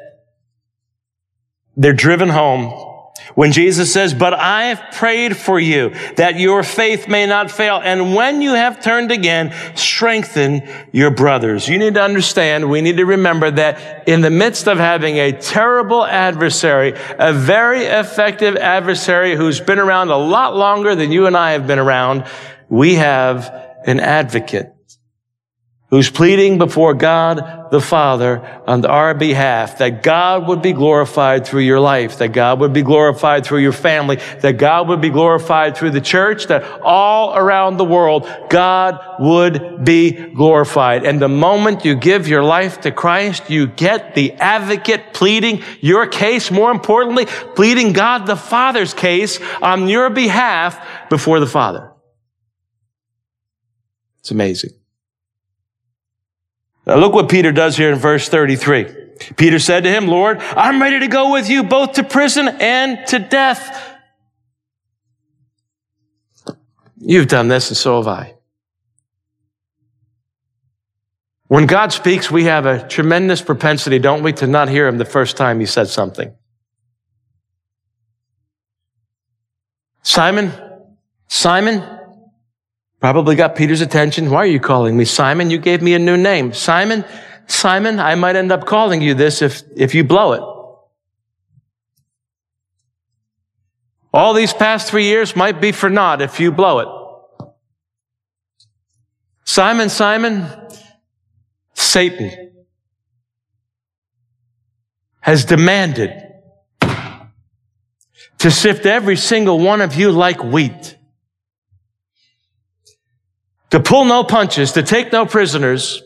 [1.76, 2.87] they're driven home
[3.35, 7.81] when Jesus says, but I have prayed for you that your faith may not fail.
[7.83, 11.68] And when you have turned again, strengthen your brothers.
[11.68, 15.33] You need to understand, we need to remember that in the midst of having a
[15.33, 21.37] terrible adversary, a very effective adversary who's been around a lot longer than you and
[21.37, 22.24] I have been around,
[22.68, 23.52] we have
[23.85, 24.75] an advocate
[25.88, 31.62] who's pleading before God the Father on our behalf that God would be glorified through
[31.62, 35.77] your life, that God would be glorified through your family, that God would be glorified
[35.77, 41.05] through the church, that all around the world, God would be glorified.
[41.05, 46.07] And the moment you give your life to Christ, you get the advocate pleading your
[46.09, 51.92] case, more importantly, pleading God the Father's case on your behalf before the Father.
[54.18, 54.70] It's amazing.
[56.87, 59.04] Now look what Peter does here in verse 33.
[59.37, 63.04] Peter said to him, Lord, I'm ready to go with you both to prison and
[63.08, 63.94] to death.
[66.98, 68.35] You've done this and so have I.
[71.48, 75.04] When God speaks, we have a tremendous propensity, don't we, to not hear him the
[75.04, 76.35] first time he said something.
[80.02, 80.52] Simon,
[81.29, 81.96] Simon,
[83.13, 84.31] probably got Peter's attention.
[84.33, 85.48] Why are you calling me Simon?
[85.48, 86.52] You gave me a new name.
[86.52, 87.04] Simon,
[87.46, 90.42] Simon, I might end up calling you this if, if you blow it.
[94.13, 97.48] All these past three years might be for naught if you blow it.
[99.44, 100.50] Simon, Simon,
[101.75, 102.65] Satan
[105.21, 106.11] has demanded
[108.38, 110.96] to sift every single one of you like wheat.
[113.71, 116.02] To pull no punches, to take no prisoners,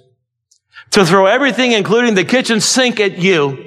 [0.92, 3.66] to throw everything, including the kitchen sink at you.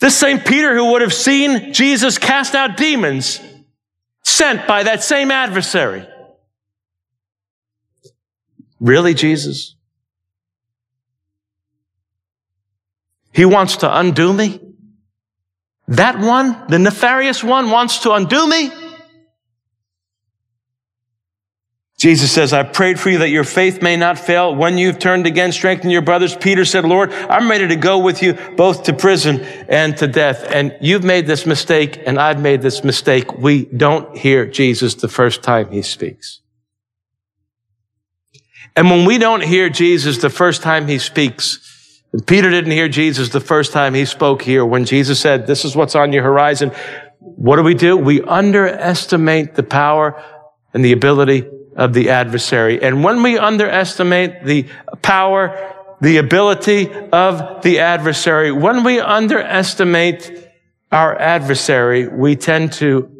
[0.00, 3.40] This same Peter who would have seen Jesus cast out demons,
[4.22, 6.06] sent by that same adversary.
[8.80, 9.76] Really, Jesus?
[13.32, 14.60] He wants to undo me?
[15.88, 18.70] That one, the nefarious one, wants to undo me?
[22.04, 24.54] Jesus says, I prayed for you that your faith may not fail.
[24.54, 26.36] When you've turned again, strengthen your brothers.
[26.36, 29.40] Peter said, Lord, I'm ready to go with you both to prison
[29.70, 30.44] and to death.
[30.52, 33.38] And you've made this mistake and I've made this mistake.
[33.38, 36.42] We don't hear Jesus the first time he speaks.
[38.76, 42.86] And when we don't hear Jesus the first time he speaks, and Peter didn't hear
[42.90, 46.22] Jesus the first time he spoke here, when Jesus said, this is what's on your
[46.22, 46.70] horizon,
[47.18, 47.96] what do we do?
[47.96, 50.22] We underestimate the power
[50.74, 52.82] and the ability of the adversary.
[52.82, 54.66] And when we underestimate the
[55.02, 60.48] power, the ability of the adversary, when we underestimate
[60.92, 63.10] our adversary, we tend to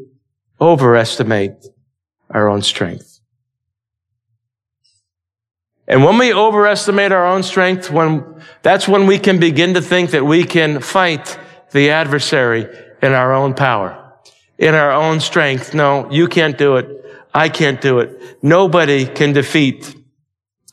[0.61, 1.67] overestimate
[2.31, 3.21] our own strength.
[5.87, 10.11] And when we overestimate our own strength, when, that's when we can begin to think
[10.11, 11.39] that we can fight
[11.73, 12.67] the adversary
[13.03, 14.15] in our own power,
[14.57, 15.75] in our own strength.
[15.75, 16.94] No, you can't do it.
[17.35, 18.43] I can't do it.
[18.43, 19.97] Nobody can defeat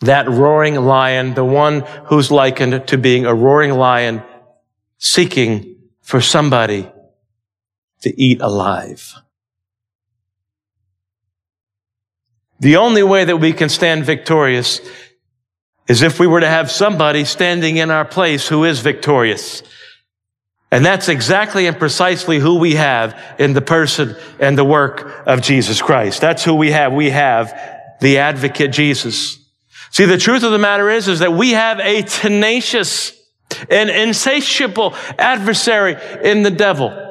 [0.01, 4.23] that roaring lion, the one who's likened to being a roaring lion
[4.97, 6.89] seeking for somebody
[8.01, 9.15] to eat alive.
[12.59, 14.81] The only way that we can stand victorious
[15.87, 19.63] is if we were to have somebody standing in our place who is victorious.
[20.71, 25.41] And that's exactly and precisely who we have in the person and the work of
[25.41, 26.21] Jesus Christ.
[26.21, 26.93] That's who we have.
[26.93, 27.53] We have
[27.99, 29.37] the advocate Jesus.
[29.91, 33.11] See, the truth of the matter is, is that we have a tenacious
[33.69, 37.09] and insatiable adversary in the devil.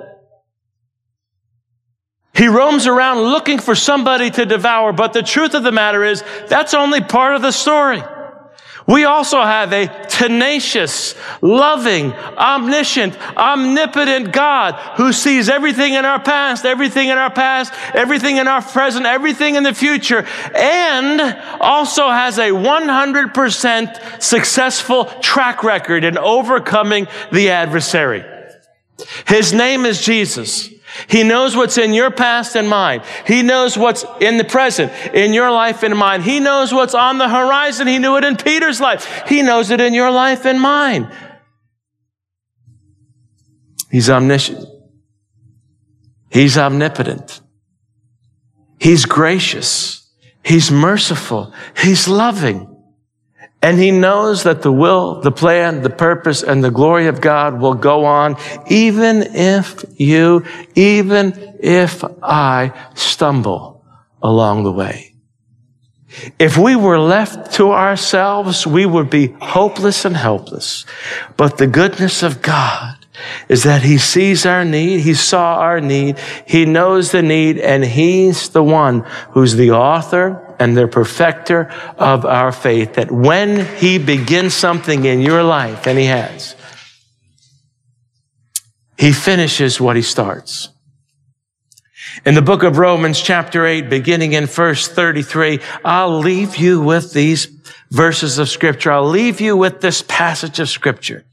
[2.32, 6.24] He roams around looking for somebody to devour, but the truth of the matter is,
[6.48, 8.02] that's only part of the story.
[8.90, 16.64] We also have a tenacious, loving, omniscient, omnipotent God who sees everything in our past,
[16.64, 20.26] everything in our past, everything in our present, everything in the future,
[20.56, 21.20] and
[21.60, 28.24] also has a 100% successful track record in overcoming the adversary.
[29.28, 30.68] His name is Jesus.
[31.08, 33.02] He knows what's in your past and mine.
[33.26, 36.22] He knows what's in the present, in your life and mine.
[36.22, 37.86] He knows what's on the horizon.
[37.86, 39.24] He knew it in Peter's life.
[39.28, 41.10] He knows it in your life and mine.
[43.90, 44.64] He's omniscient.
[46.30, 47.40] He's omnipotent.
[48.78, 50.08] He's gracious.
[50.44, 51.52] He's merciful.
[51.76, 52.69] He's loving.
[53.62, 57.60] And he knows that the will, the plan, the purpose, and the glory of God
[57.60, 58.36] will go on
[58.68, 60.44] even if you,
[60.74, 63.84] even if I stumble
[64.22, 65.14] along the way.
[66.38, 70.84] If we were left to ourselves, we would be hopeless and helpless.
[71.36, 72.96] But the goodness of God
[73.48, 75.00] is that he sees our need.
[75.00, 76.18] He saw our need.
[76.46, 79.00] He knows the need and he's the one
[79.30, 82.94] who's the author and the perfecter of our faith.
[82.94, 86.54] That when he begins something in your life, and he has,
[88.96, 90.68] he finishes what he starts.
[92.26, 97.12] In the book of Romans chapter 8, beginning in verse 33, I'll leave you with
[97.12, 97.46] these
[97.90, 98.92] verses of scripture.
[98.92, 101.24] I'll leave you with this passage of scripture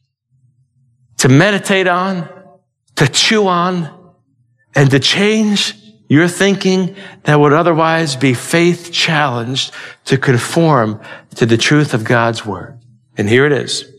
[1.18, 2.30] to meditate on,
[2.96, 4.14] to chew on,
[4.76, 5.76] and to change
[6.08, 9.74] your thinking that would otherwise be faith challenged
[10.06, 11.02] to conform
[11.36, 12.80] to the truth of God's word.
[13.18, 13.97] And here it is.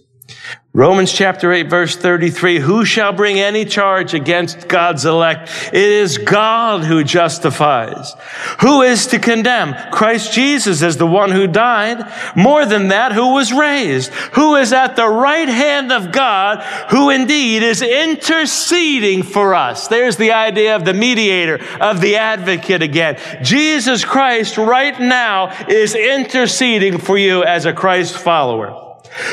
[0.79, 5.51] Romans chapter 8 verse 33, who shall bring any charge against God's elect?
[5.73, 8.15] It is God who justifies.
[8.61, 9.75] Who is to condemn?
[9.91, 12.07] Christ Jesus is the one who died.
[12.37, 16.63] More than that, who was raised, who is at the right hand of God,
[16.93, 19.89] who indeed is interceding for us.
[19.89, 23.19] There's the idea of the mediator, of the advocate again.
[23.43, 28.88] Jesus Christ right now is interceding for you as a Christ follower.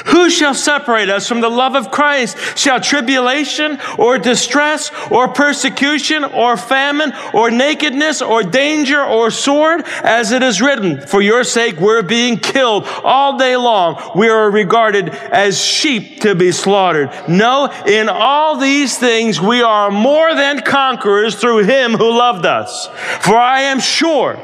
[0.07, 2.37] Who shall separate us from the love of Christ?
[2.57, 9.83] Shall tribulation or distress or persecution or famine or nakedness or danger or sword?
[10.03, 14.11] As it is written, for your sake we're being killed all day long.
[14.15, 17.09] We are regarded as sheep to be slaughtered.
[17.27, 22.87] No, in all these things we are more than conquerors through him who loved us.
[23.21, 24.35] For I am sure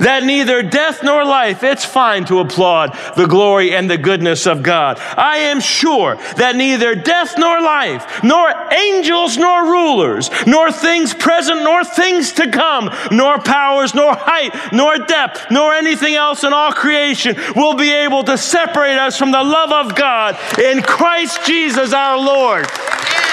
[0.00, 4.62] that neither death nor life, it's fine to applaud the glory and the goodness of
[4.94, 5.02] God.
[5.16, 11.62] I am sure that neither death nor life, nor angels nor rulers, nor things present
[11.62, 16.72] nor things to come, nor powers, nor height, nor depth, nor anything else in all
[16.72, 21.92] creation will be able to separate us from the love of God in Christ Jesus
[21.92, 22.66] our Lord,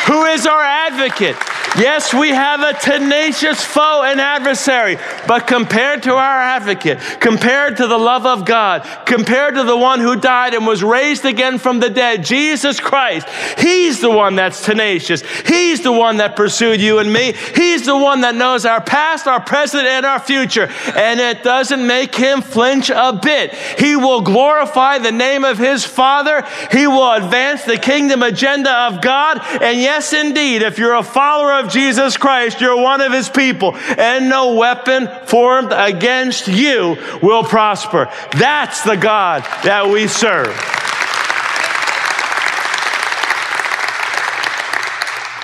[0.07, 1.37] who is our advocate.
[1.77, 4.97] Yes, we have a tenacious foe and adversary,
[5.27, 9.99] but compared to our advocate, compared to the love of God, compared to the one
[9.99, 14.63] who died and was raised again from the dead, Jesus Christ, He's the one that's
[14.63, 15.21] tenacious.
[15.45, 17.33] He's the one that pursued you and me.
[17.33, 20.69] He's the one that knows our past, our present, and our future.
[20.95, 23.53] And it doesn't make Him flinch a bit.
[23.53, 26.47] He will glorify the name of His Father.
[26.71, 29.41] He will advance the kingdom agenda of God.
[29.61, 33.29] And yes, indeed, if you're a follower of of Jesus Christ, you're one of his
[33.29, 38.09] people, and no weapon formed against you will prosper.
[38.37, 40.55] That's the God that we serve.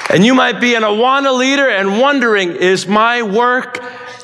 [0.10, 3.82] And you might be an Awana leader and wondering, is my work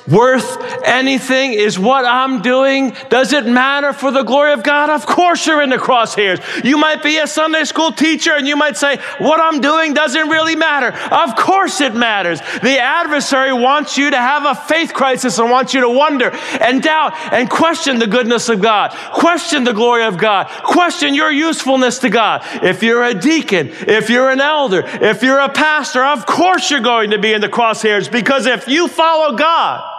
[0.07, 0.56] worth
[0.87, 1.53] anything?
[1.53, 4.89] Is what I'm doing, does it matter for the glory of God?
[4.89, 6.63] Of course you're in the crosshairs.
[6.63, 10.29] You might be a Sunday school teacher and you might say, what I'm doing doesn't
[10.29, 10.93] really matter.
[11.13, 12.39] Of course it matters.
[12.39, 16.31] The adversary wants you to have a faith crisis and wants you to wonder
[16.61, 21.31] and doubt and question the goodness of God, question the glory of God, question your
[21.31, 22.41] usefulness to God.
[22.63, 26.79] If you're a deacon, if you're an elder, if you're a pastor, of course you're
[26.79, 29.96] going to be in the crosshairs because if you follow God,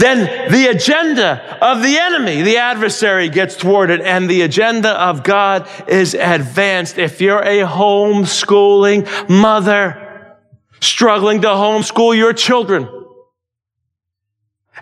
[0.00, 5.68] then the agenda of the enemy, the adversary gets thwarted and the agenda of God
[5.88, 6.98] is advanced.
[6.98, 10.36] If you're a homeschooling mother
[10.80, 12.99] struggling to homeschool your children,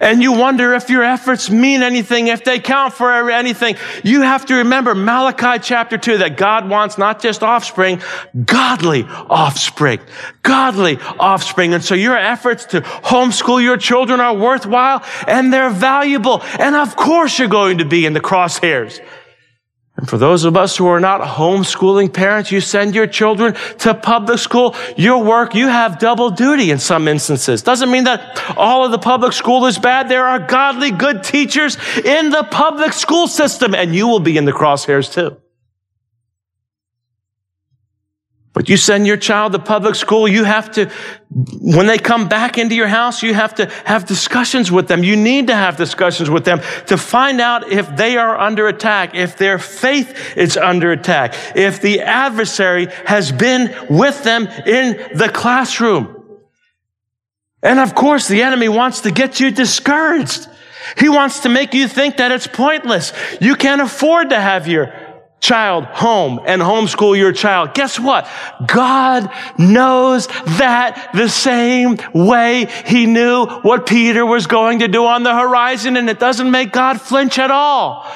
[0.00, 3.76] and you wonder if your efforts mean anything, if they count for anything.
[4.04, 8.00] You have to remember Malachi chapter 2 that God wants not just offspring,
[8.44, 10.00] godly offspring.
[10.42, 11.74] Godly offspring.
[11.74, 16.42] And so your efforts to homeschool your children are worthwhile and they're valuable.
[16.58, 19.00] And of course you're going to be in the crosshairs.
[19.98, 23.94] And for those of us who are not homeschooling parents, you send your children to
[23.94, 24.76] public school.
[24.96, 27.62] Your work, you have double duty in some instances.
[27.62, 30.08] Doesn't mean that all of the public school is bad.
[30.08, 34.44] There are godly, good teachers in the public school system, and you will be in
[34.44, 35.36] the crosshairs too.
[38.58, 40.90] But you send your child to public school, you have to,
[41.60, 45.04] when they come back into your house, you have to have discussions with them.
[45.04, 49.14] You need to have discussions with them to find out if they are under attack,
[49.14, 55.30] if their faith is under attack, if the adversary has been with them in the
[55.32, 56.40] classroom.
[57.62, 60.48] And of course, the enemy wants to get you discouraged.
[60.96, 63.12] He wants to make you think that it's pointless.
[63.40, 64.92] You can't afford to have your
[65.40, 67.74] child home and homeschool your child.
[67.74, 68.28] Guess what?
[68.66, 75.22] God knows that the same way he knew what Peter was going to do on
[75.22, 78.06] the horizon and it doesn't make God flinch at all.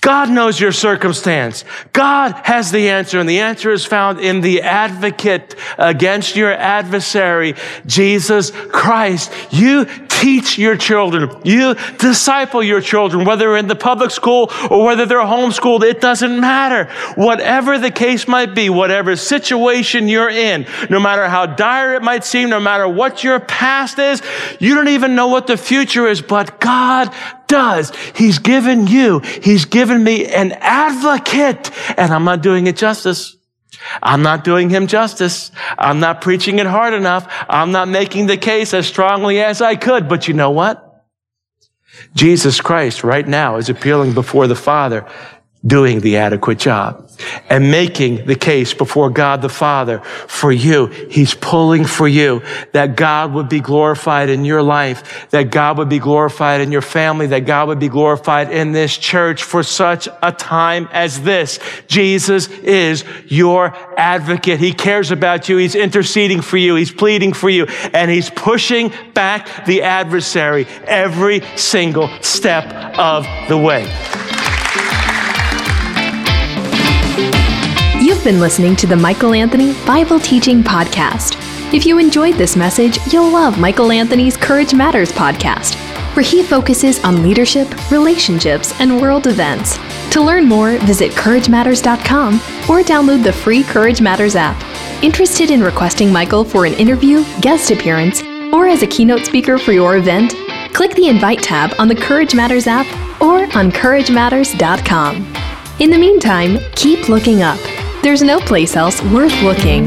[0.00, 1.64] God knows your circumstance.
[1.92, 7.54] God has the answer, and the answer is found in the advocate against your adversary,
[7.84, 9.30] Jesus Christ.
[9.50, 11.30] You teach your children.
[11.44, 15.82] You disciple your children, whether in the public school or whether they're homeschooled.
[15.82, 16.90] It doesn't matter.
[17.14, 22.24] Whatever the case might be, whatever situation you're in, no matter how dire it might
[22.24, 24.22] seem, no matter what your past is,
[24.60, 27.14] you don't even know what the future is, but God
[27.50, 27.92] does.
[28.14, 33.36] He's given you, He's given me an advocate, and I'm not doing it justice.
[34.02, 35.50] I'm not doing him justice.
[35.78, 37.26] I'm not preaching it hard enough.
[37.48, 40.06] I'm not making the case as strongly as I could.
[40.06, 41.06] But you know what?
[42.14, 45.06] Jesus Christ right now is appealing before the Father
[45.64, 47.06] doing the adequate job
[47.50, 50.86] and making the case before God the Father for you.
[50.86, 52.42] He's pulling for you
[52.72, 56.80] that God would be glorified in your life, that God would be glorified in your
[56.80, 61.58] family, that God would be glorified in this church for such a time as this.
[61.86, 64.60] Jesus is your advocate.
[64.60, 65.58] He cares about you.
[65.58, 66.74] He's interceding for you.
[66.74, 72.64] He's pleading for you and he's pushing back the adversary every single step
[72.98, 74.29] of the way.
[78.20, 81.36] You've been listening to the Michael Anthony Bible Teaching Podcast.
[81.72, 85.74] If you enjoyed this message, you'll love Michael Anthony's Courage Matters podcast,
[86.14, 89.78] where he focuses on leadership, relationships, and world events.
[90.10, 92.34] To learn more, visit CourageMatters.com
[92.68, 94.62] or download the free Courage Matters app.
[95.02, 99.72] Interested in requesting Michael for an interview, guest appearance, or as a keynote speaker for
[99.72, 100.34] your event?
[100.74, 102.84] Click the Invite tab on the Courage Matters app
[103.22, 105.16] or on CourageMatters.com.
[105.78, 107.58] In the meantime, keep looking up.
[108.02, 109.86] There's no place else worth looking.